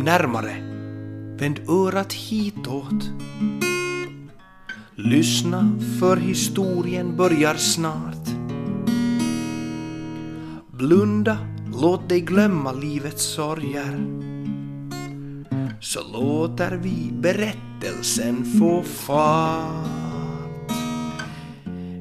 Kom 0.00 0.04
närmare. 0.04 0.56
Vänd 1.38 1.60
örat 1.68 2.12
hitåt. 2.12 3.10
Lyssna 4.94 5.78
för 6.00 6.16
historien 6.16 7.16
börjar 7.16 7.54
snart. 7.54 8.28
Blunda, 10.72 11.38
låt 11.72 12.08
dig 12.08 12.20
glömma 12.20 12.72
livets 12.72 13.22
sorger. 13.22 14.00
Så 15.80 16.00
låter 16.12 16.76
vi 16.76 17.10
berättelsen 17.12 18.44
få 18.58 18.82
fart. 18.82 20.72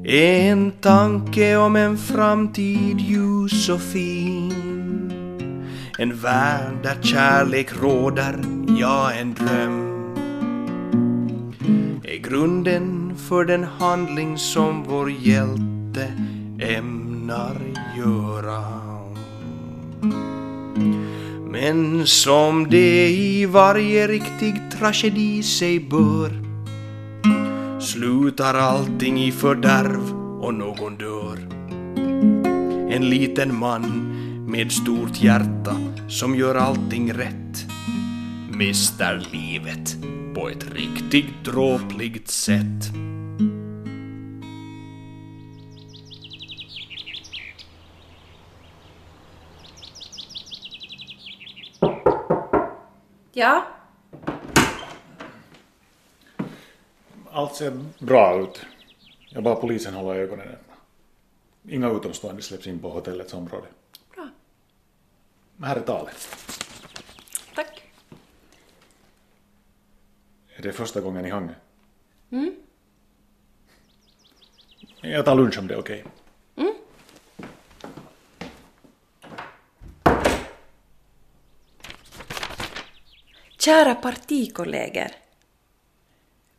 En 0.05 0.71
tanke 0.71 1.57
om 1.57 1.75
en 1.75 1.97
framtid 1.97 3.00
ljus 3.00 3.70
och 3.70 3.81
fin. 3.81 4.68
En 6.02 6.16
värld 6.16 6.84
där 6.84 6.97
kärlek 7.02 7.82
råder, 7.82 8.39
ja 8.79 9.11
en 9.11 9.33
dröm. 9.33 10.14
Är 12.04 12.18
grunden 12.18 13.18
för 13.18 13.46
den 13.46 13.64
handling 13.64 14.37
som 14.37 14.83
vår 14.83 15.11
hjälte 15.11 16.14
ämnar 16.59 17.57
göra. 17.97 18.64
Men 21.51 22.07
som 22.07 22.70
det 22.70 23.09
i 23.09 23.45
varje 23.45 24.07
riktig 24.07 24.56
tragedi 24.79 25.43
sig 25.43 25.79
bör 25.79 26.31
slutar 27.81 28.54
allting 28.54 29.23
i 29.23 29.31
fördärv 29.31 30.14
och 30.42 30.54
någon 30.54 30.97
dör. 30.97 31.37
En 32.95 33.09
liten 33.09 33.56
man 33.56 34.08
med 34.49 34.71
stort 34.71 35.21
hjärta 35.21 35.77
som 36.09 36.35
gör 36.35 36.55
allting 36.55 37.13
rätt 37.13 37.66
mister 38.52 39.27
livet 39.31 39.95
på 40.35 40.49
ett 40.49 40.73
riktigt 40.73 41.45
dråpligt 41.45 42.30
sätt. 42.30 42.91
Ja, 53.34 53.63
Allt 57.31 57.56
ser 57.56 57.80
bra 58.00 58.41
ut. 58.41 58.66
Jag 59.30 59.44
bara 59.44 59.56
polisen 59.56 59.94
håller 59.94 60.19
ögonen 60.19 60.47
öppna. 60.47 60.73
Inga 61.69 61.91
utomstående 61.91 62.41
släpps 62.41 62.67
in 62.67 62.80
på 62.80 62.89
hotellets 62.89 63.34
område. 63.34 63.67
Här 65.62 65.76
är 65.76 65.82
talet. 65.82 66.36
Tack. 67.56 67.84
Är 70.56 70.62
det 70.62 70.72
första 70.72 71.02
gången 71.02 71.26
i 71.26 71.30
Hangö? 71.30 71.54
Mm. 72.32 72.56
Jag 75.02 75.26
tar 75.26 75.36
lunch 75.36 75.60
om 75.60 75.68
det 75.68 75.74
är 75.74 75.80
okej. 75.80 76.06
Kära 83.58 83.96
partikollegor. 83.96 85.08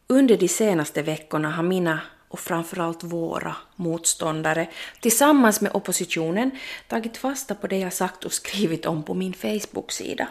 Under 0.07 0.37
de 0.37 0.49
senaste 0.49 1.03
veckorna 1.03 1.51
har 1.51 1.63
mina 1.63 2.01
och 2.31 2.41
framförallt 2.41 3.05
våra 3.05 3.57
motståndare 3.77 4.69
tillsammans 5.01 5.61
med 5.61 5.73
oppositionen 5.75 6.51
tagit 6.89 7.17
fasta 7.17 7.55
på 7.55 7.67
det 7.67 7.79
jag 7.79 7.93
sagt 7.93 8.25
och 8.25 8.33
skrivit 8.33 8.87
om 8.87 9.03
på 9.03 9.15
min 9.15 9.35
Facebook-sida. 9.35 10.29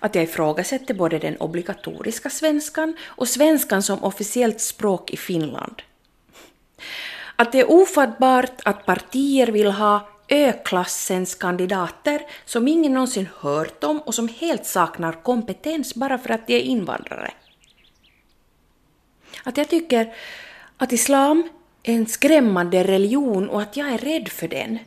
Att 0.00 0.14
jag 0.14 0.24
ifrågasätter 0.24 0.94
både 0.94 1.18
den 1.18 1.36
obligatoriska 1.36 2.30
svenskan 2.30 2.96
och 3.04 3.28
svenskan 3.28 3.82
som 3.82 4.04
officiellt 4.04 4.60
språk 4.60 5.10
i 5.10 5.16
Finland. 5.16 5.82
Att 7.36 7.52
det 7.52 7.60
är 7.60 7.70
ofattbart 7.70 8.60
att 8.64 8.86
partier 8.86 9.46
vill 9.46 9.70
ha 9.70 10.08
ö-klassens 10.28 11.34
kandidater 11.34 12.22
som 12.44 12.68
ingen 12.68 12.94
någonsin 12.94 13.28
hört 13.38 13.84
om 13.84 14.00
och 14.00 14.14
som 14.14 14.28
helt 14.28 14.66
saknar 14.66 15.22
kompetens 15.22 15.94
bara 15.94 16.18
för 16.18 16.30
att 16.30 16.46
de 16.46 16.56
är 16.56 16.60
invandrare. 16.60 17.32
Att 19.44 19.56
jag 19.56 19.68
tycker 19.68 20.14
att 20.82 20.92
islam 20.92 21.48
är 21.82 21.94
en 21.94 22.06
skrämmande 22.06 22.84
religion 22.84 23.48
och 23.48 23.62
att 23.62 23.76
jag 23.76 23.88
är 23.88 23.98
rädd 23.98 24.28
för 24.28 24.48
den. 24.48 24.78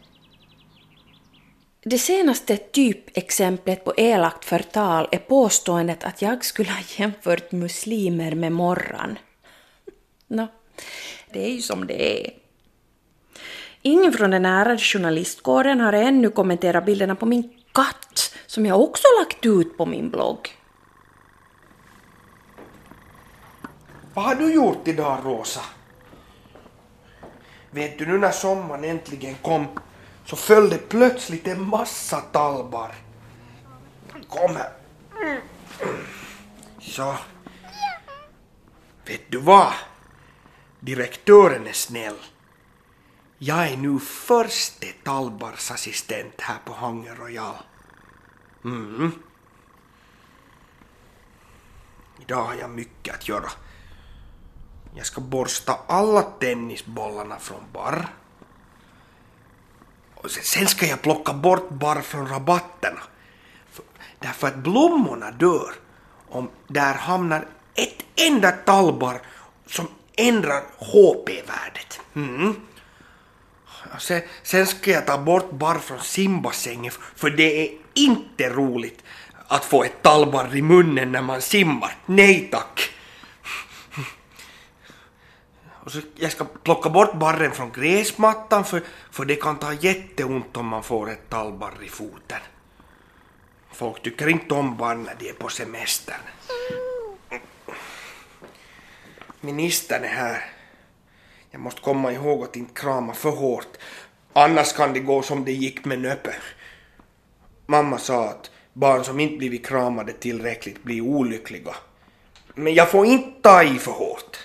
Det 1.83 1.97
senaste 1.97 2.57
typexemplet 2.57 3.85
på 3.85 3.93
elakt 3.97 4.45
förtal 4.45 5.07
är 5.11 5.17
påståendet 5.17 6.03
att 6.03 6.21
jag 6.21 6.45
skulle 6.45 6.71
ha 6.71 6.79
jämfört 6.97 7.51
muslimer 7.51 8.35
med 8.35 8.51
morran. 8.51 9.19
Nå, 10.27 10.47
det 11.33 11.45
är 11.45 11.49
ju 11.49 11.61
som 11.61 11.87
det 11.87 12.25
är. 12.25 12.33
Ingen 13.81 14.13
från 14.13 14.31
den 14.31 14.45
ärade 14.45 14.77
journalistkåren 14.77 15.79
har 15.79 15.93
ännu 15.93 16.29
kommenterat 16.29 16.85
bilderna 16.85 17.15
på 17.15 17.25
min 17.25 17.49
katt 17.71 18.35
som 18.47 18.65
jag 18.65 18.81
också 18.81 19.07
lagt 19.19 19.45
ut 19.45 19.77
på 19.77 19.85
min 19.85 20.09
blogg. 20.09 20.49
Vad 24.13 24.25
har 24.25 24.35
du 24.35 24.53
gjort 24.53 24.87
idag, 24.87 25.19
Rosa? 25.23 25.61
Vet 27.73 27.99
du, 27.99 28.05
nu 28.05 28.17
när 28.17 28.31
sommaren 28.31 28.83
äntligen 28.83 29.35
kom 29.41 29.67
så 30.25 30.35
föll 30.35 30.69
det 30.69 30.89
plötsligt 30.89 31.47
en 31.47 31.69
massa 31.69 32.21
talbar. 32.21 32.95
Kom 34.29 34.55
här. 34.55 34.71
Så. 36.79 37.15
Vet 39.05 39.21
du 39.31 39.37
vad? 39.37 39.73
Direktören 40.79 41.67
är 41.67 41.73
snäll. 41.73 42.17
Jag 43.37 43.67
är 43.67 43.77
nu 43.77 43.99
förste 43.99 44.87
talbarsassistent 45.03 46.41
här 46.41 46.57
på 46.65 46.73
Hangö 46.73 47.15
Royal. 47.15 47.55
Mm. 48.63 49.11
Idag 52.21 52.43
har 52.43 52.55
jag 52.55 52.69
mycket 52.69 53.15
att 53.15 53.27
göra. 53.27 53.49
Jag 54.95 55.05
ska 55.05 55.21
borsta 55.21 55.79
alla 55.87 56.21
tennisbollarna 56.21 57.39
från 57.39 57.61
barr. 57.73 58.07
Och 60.15 60.31
sen- 60.31 60.43
sen 60.43 60.67
ska 60.67 60.85
jag 60.85 61.01
plocka 61.01 61.33
bort 61.33 61.69
barr 61.69 62.01
från 62.01 62.27
rabatterna. 62.27 62.99
För, 63.71 63.85
därför 64.19 64.47
att 64.47 64.55
blommorna 64.55 65.31
dör 65.31 65.73
om 66.29 66.49
där 66.67 66.93
hamnar 66.93 67.47
ett 67.75 68.03
enda 68.15 68.51
tallbar 68.51 69.21
som 69.67 69.87
ändrar 70.17 70.63
HP-värdet. 70.79 71.99
Mm. 72.15 72.55
Sen, 73.99 74.21
sen 74.43 74.67
ska 74.67 74.91
jag 74.91 75.05
ta 75.07 75.17
bort 75.17 75.51
barr 75.51 75.79
från 75.79 75.99
simbassängen 75.99 76.91
för 77.15 77.29
det 77.29 77.63
är 77.67 77.77
inte 77.93 78.49
roligt 78.49 79.03
att 79.47 79.65
få 79.65 79.83
ett 79.83 80.01
tallbarr 80.01 80.55
i 80.55 80.61
munnen 80.61 81.11
när 81.11 81.21
man 81.21 81.41
simmar. 81.41 81.97
Nej 82.05 82.49
tack! 82.51 82.89
Och 85.85 85.91
så 85.91 85.99
jag 86.15 86.31
ska 86.31 86.45
plocka 86.45 86.89
bort 86.89 87.13
barren 87.13 87.51
från 87.51 87.71
gräsmattan 87.71 88.65
för, 88.65 88.83
för 89.11 89.25
det 89.25 89.35
kan 89.35 89.59
ta 89.59 89.73
jätteont 89.73 90.57
om 90.57 90.67
man 90.67 90.83
får 90.83 91.09
ett 91.11 91.29
tallbarr 91.29 91.83
i 91.83 91.89
foten. 91.89 92.39
Folk 93.71 94.03
tycker 94.03 94.27
inte 94.29 94.53
om 94.53 94.77
barn 94.77 95.03
när 95.03 95.15
de 95.19 95.29
är 95.29 95.33
på 95.33 95.49
semestern. 95.49 96.21
Ministern 99.41 100.03
är 100.03 100.07
här. 100.07 100.45
Jag 101.51 101.61
måste 101.61 101.81
komma 101.81 102.11
ihåg 102.11 102.43
att 102.43 102.55
inte 102.55 102.73
krama 102.81 103.13
för 103.13 103.29
hårt. 103.29 103.77
Annars 104.33 104.73
kan 104.73 104.93
det 104.93 104.99
gå 104.99 105.21
som 105.21 105.45
det 105.45 105.51
gick 105.51 105.85
med 105.85 105.99
Nöppe. 106.01 106.35
Mamma 107.65 107.97
sa 107.97 108.29
att 108.29 108.51
barn 108.73 109.03
som 109.03 109.19
inte 109.19 109.37
blivit 109.37 109.65
kramade 109.65 110.13
tillräckligt 110.13 110.83
blir 110.83 111.01
olyckliga. 111.01 111.75
Men 112.55 112.73
jag 112.73 112.91
får 112.91 113.05
inte 113.05 113.41
ta 113.41 113.63
i 113.63 113.77
för 113.79 113.91
hårt. 113.91 114.37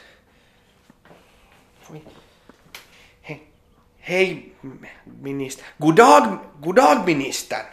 Får 1.83 1.97
inte- 1.97 2.11
He- 3.23 3.39
Hej 4.09 4.53
minister. 5.23 5.65
God 5.79 5.95
dag, 5.95 6.39
god 6.61 6.75
dag 6.75 7.07
ministern. 7.07 7.67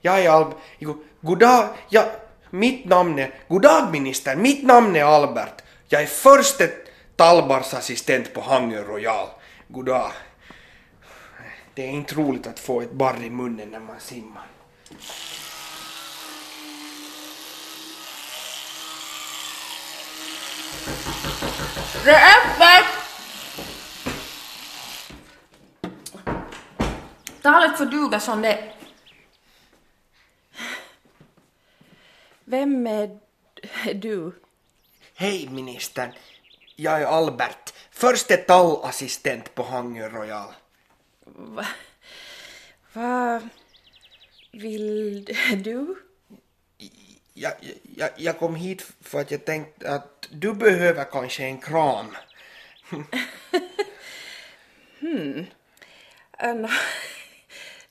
Jag 0.00 0.24
är 0.24 0.30
Alb... 0.30 0.54
Goddag, 0.80 0.98
God 1.20 1.38
dag, 1.38 1.68
ja, 1.88 2.04
mitt 2.50 2.84
namn 2.84 3.18
är... 3.18 3.34
God 3.48 3.62
dag 3.62 3.92
minister, 3.92 4.36
mitt 4.36 4.64
namn 4.64 4.96
är 4.96 5.04
Albert. 5.04 5.62
Jag 5.88 6.02
är 6.02 6.06
förste 6.06 6.70
tallbarsassistent 7.16 8.34
på 8.34 8.40
Hangö 8.40 8.82
Royal. 8.82 9.28
God 9.68 9.86
dag. 9.86 10.10
Det 11.74 11.82
är 11.82 11.90
inte 11.90 12.14
roligt 12.14 12.46
att 12.46 12.58
få 12.58 12.80
ett 12.80 12.92
barr 12.92 13.24
i 13.24 13.30
munnen 13.30 13.68
när 13.68 13.80
man 13.80 14.00
simmar. 14.00 14.46
Det 22.04 22.10
är 22.10 22.38
öppet! 22.38 22.99
Talet 27.42 27.78
får 27.78 27.86
duga 27.86 28.20
som 28.20 28.42
det 28.42 28.72
Vem 32.44 32.86
är 32.86 33.18
du? 33.94 34.32
Hej 35.14 35.48
ministern. 35.48 36.12
Jag 36.76 37.02
är 37.02 37.06
Albert, 37.06 37.72
förste 37.90 38.36
tallassistent 38.36 39.54
på 39.54 39.62
Hangö 39.62 40.08
Royal. 40.08 40.52
Va, 41.24 41.66
vad 42.92 43.48
vill 44.52 45.24
du? 45.64 45.96
Jag, 47.34 47.52
jag, 47.96 48.10
jag 48.16 48.38
kom 48.38 48.54
hit 48.54 48.92
för 49.00 49.20
att 49.20 49.30
jag 49.30 49.44
tänkte 49.44 49.90
att 49.90 50.28
du 50.30 50.54
behöver 50.54 51.04
kanske 51.04 51.44
en 51.44 51.58
kram. 51.58 52.16
Anna, 56.38 56.70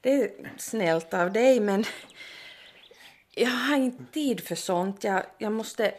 det 0.01 0.13
är 0.13 0.51
snällt 0.57 1.13
av 1.13 1.31
dig 1.33 1.59
men 1.59 1.85
jag 3.31 3.49
har 3.49 3.75
inte 3.75 4.03
tid 4.13 4.47
för 4.47 4.55
sånt. 4.55 5.03
Jag, 5.03 5.23
jag 5.37 5.51
måste 5.51 5.93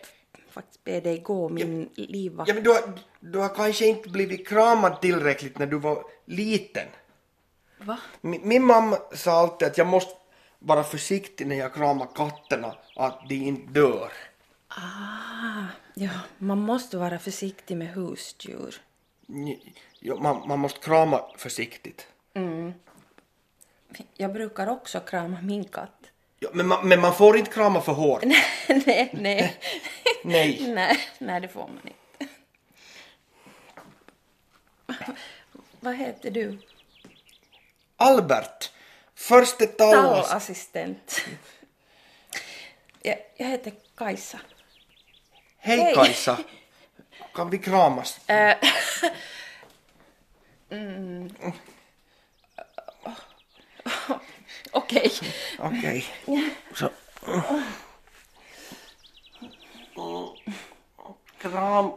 faktiskt 0.51 0.85
be 0.85 1.01
dig 1.01 1.19
gå 1.19 1.49
min 1.49 1.89
livvakt. 1.95 2.49
Ja, 2.49 2.55
men 2.55 2.63
du, 2.65 2.71
har, 2.71 2.99
du 3.21 3.39
har 3.39 3.49
kanske 3.49 3.87
inte 3.87 4.09
blivit 4.09 4.49
kramad 4.49 5.01
tillräckligt 5.01 5.59
när 5.59 5.67
du 5.67 5.79
var 5.79 6.05
liten. 6.25 6.87
Va? 7.79 7.99
Min, 8.21 8.49
min 8.49 8.65
mamma 8.65 8.99
sa 9.15 9.33
alltid 9.33 9.69
att 9.69 9.79
jag 9.79 9.87
måste 9.87 10.15
vara 10.59 10.85
försiktig 10.85 11.47
när 11.47 11.57
jag 11.57 11.75
kramar 11.75 12.09
katterna, 12.15 12.75
att 12.97 13.29
de 13.29 13.35
inte 13.35 13.73
dör. 13.73 14.13
Ah, 14.69 15.67
ja, 15.95 16.11
man 16.39 16.59
måste 16.59 16.97
vara 16.97 17.19
försiktig 17.19 17.77
med 17.77 17.89
husdjur. 17.89 18.75
Ja, 20.01 20.17
man, 20.17 20.49
man 20.49 20.59
måste 20.59 20.81
krama 20.81 21.21
försiktigt. 21.37 22.07
Jag 24.17 24.33
brukar 24.33 24.67
också 24.67 25.01
krama 25.01 25.41
min 25.43 25.65
katt. 25.65 26.11
Ja, 26.39 26.49
men, 26.53 26.67
man, 26.67 26.89
men 26.89 27.01
man 27.01 27.15
får 27.15 27.37
inte 27.37 27.51
krama 27.51 27.81
för 27.81 27.93
hårt. 27.93 28.23
nej, 28.69 29.11
nej. 29.13 29.57
Nej. 30.25 30.73
nej, 30.75 30.99
nej, 31.19 31.41
det 31.41 31.49
får 31.49 31.69
man 31.69 31.81
inte. 31.85 32.35
Vad 35.81 35.97
heter 35.97 36.31
du? 36.31 36.59
Albert, 37.97 38.73
förste 39.15 39.67
tallas... 39.67 40.29
Tallassistent. 40.29 41.21
Jag, 43.03 43.19
jag 43.37 43.47
heter 43.47 43.73
Kajsa. 43.97 44.41
Hej 45.59 45.79
Hej. 45.79 45.95
Kajsa. 45.95 46.39
Kan 47.35 47.51
vi 47.51 47.59
kramas? 47.59 48.29
Äh, 48.29 48.57
Okej. 55.61 56.05
Okej. 56.27 56.55
Så. 56.75 56.89
Kram. 61.39 61.93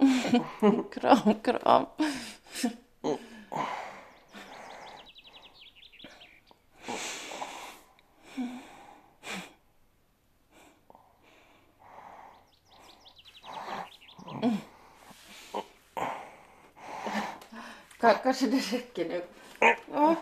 Kram, 0.92 1.36
kram. 1.44 1.86
Ka- 18.00 18.19
Kanske 18.24 18.45
det 18.48 18.59
räcker 18.74 19.06
nu. 19.09 19.25
Ja. 19.94 20.16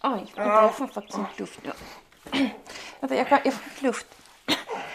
Aj, 0.00 0.20
vänta, 0.36 0.62
jag 0.62 0.74
får 0.76 0.86
faktiskt 0.86 1.18
inte 1.18 1.30
luft 1.40 1.60
nu. 1.64 1.72
Vänta, 3.00 3.16
jag, 3.16 3.28
kan, 3.28 3.40
jag 3.44 3.54
får 3.54 3.64
inte 3.64 3.86
luft. 3.86 4.06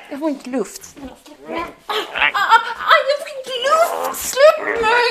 Jag 0.09 0.19
får 0.19 0.29
inte 0.29 0.49
luft. 0.49 0.83
Släpp 0.85 1.49
mig. 1.49 1.63
Ah, 1.85 1.93
ah, 2.23 2.59
ah, 2.77 3.01
jag 3.09 3.19
får 3.19 3.29
inte 3.37 3.51
luft! 3.67 4.19
Släpp 4.21 4.81
mig! 4.81 5.05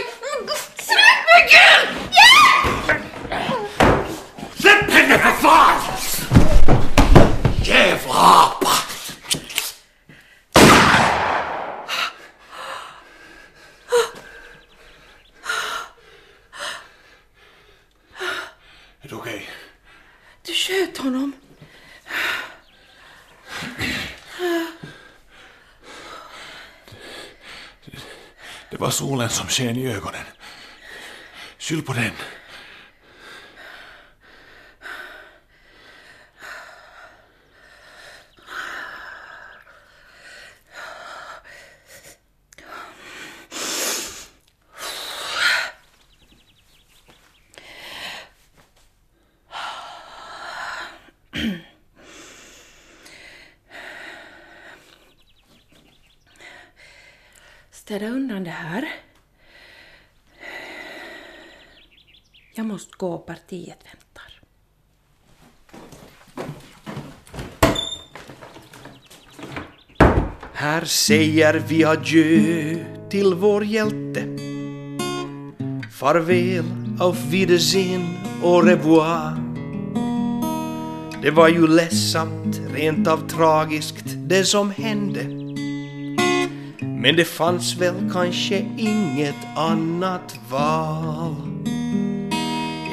Släpp 0.77 1.21
mig, 1.27 1.43
Gud! 1.51 1.89
Släpp 4.61 4.91
henne 4.91 5.19
för 5.19 5.31
fan! 5.31 5.81
Jävla 7.65 8.15
apa! 8.15 8.71
Är 19.03 19.09
du 19.09 19.15
okej? 19.15 19.51
Du 20.43 20.53
sköt 20.53 20.99
honom. 20.99 21.33
Det 28.71 28.81
var 28.81 28.91
solen 28.91 29.29
som 29.29 29.49
sken 29.49 29.77
i 29.77 29.87
ögonen. 29.87 30.27
Skyll 31.59 31.83
på 31.83 31.93
den. 31.93 32.13
Städa 57.91 58.09
undan 58.09 58.45
det 58.45 58.51
här. 58.51 58.89
Jag 62.55 62.67
måste 62.67 62.91
gå, 62.97 63.19
partiet 63.19 63.79
väntar. 63.85 64.41
Här 70.53 70.85
säger 70.85 71.55
vi 71.69 71.85
adjö 71.85 72.77
till 73.11 73.35
vår 73.35 73.65
hjälte. 73.65 74.21
Farväl, 76.01 76.65
auf 77.01 77.19
Wiedersehen, 77.31 78.07
au 78.43 78.61
revoir. 78.61 79.37
Det 81.23 81.31
var 81.31 81.49
ju 81.49 81.67
ledsamt, 81.67 82.61
rent 82.75 83.09
av 83.09 83.29
tragiskt, 83.29 84.07
det 84.07 84.45
som 84.45 84.71
hände. 84.71 85.40
Men 87.03 87.17
det 87.17 87.25
fanns 87.25 87.77
väl 87.77 88.11
kanske 88.13 88.59
inget 88.77 89.57
annat 89.57 90.41
val. 90.51 91.35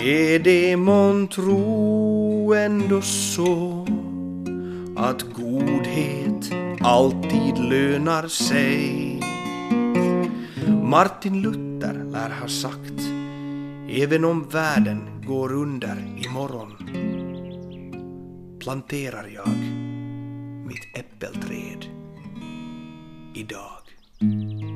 Är 0.04 0.40
det 0.40 0.78
månntro 0.78 2.54
ändå 2.54 3.02
så 3.02 3.88
att 4.98 5.22
godhet 5.22 6.52
alltid 6.82 7.58
lönar 7.58 8.28
sig. 8.28 9.22
Martin 10.84 11.42
Luther 11.42 12.04
lär 12.12 12.30
ha 12.30 12.48
sagt, 12.48 13.02
även 13.90 14.26
om 14.26 14.50
världen 14.50 15.24
går 15.28 15.54
under 15.54 15.98
imorgon 16.26 16.74
planterar 18.60 19.28
jag 19.36 19.50
mitt 20.68 20.98
äppelträd 20.98 21.86
idag. 23.34 23.87
Música 24.20 24.67